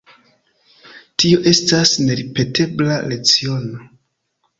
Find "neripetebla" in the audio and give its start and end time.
2.05-2.95